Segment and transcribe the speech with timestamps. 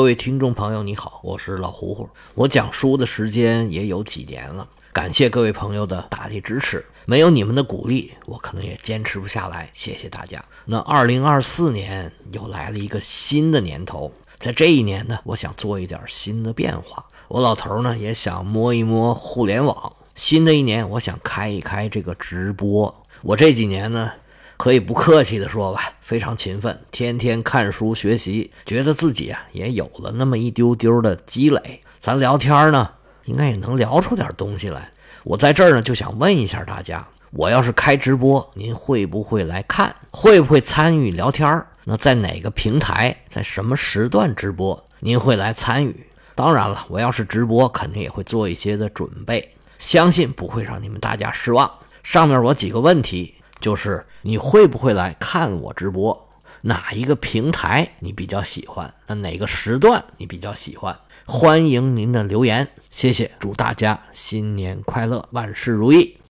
[0.00, 2.08] 各位听众朋友，你好，我是老胡胡。
[2.34, 9.68] 我讲书的时间也有几年了，感谢各位朋友的大力支持，没有你们的鼓励，我可能也坚持不下来。
[9.74, 10.42] 谢谢大家。
[10.64, 17.04] 那二零二四年又来了一个新的年头，在这一年呢，我想做一点新的变化。
[17.28, 19.92] 我老头呢也想摸一摸互联网。
[20.14, 23.04] 新的一年，我想开一开这个直播。
[23.20, 24.10] 我这几年呢。
[24.60, 31.80] 可以不客气的说吧，非常勤奋，天天看书学习，觉得自己啊也有了那么一丢丢的积累。
[31.98, 32.90] 咱聊天呢，
[33.24, 34.90] 应该也能聊出点东西来。
[35.24, 39.96] 我在这儿呢，就想问一下大家，我要是开直播，您会不会来看？
[40.10, 41.64] 会不会参与聊天？
[41.84, 46.06] 那在哪个平台，在什么时段直播，您会来参与？
[46.34, 51.70] 当然了，我要是直播，肯定也会做一些的准备，相信不会让你们大家失望。
[52.02, 53.36] 上面我几个问题。
[53.60, 56.28] 就是你会不会来看我直播？
[56.62, 58.92] 哪一个平台你比较喜欢？
[59.06, 60.98] 那哪个时段你比较喜欢？
[61.26, 63.30] 欢迎您的留言，谢谢！
[63.38, 66.16] 祝大家新年快乐，万事如意！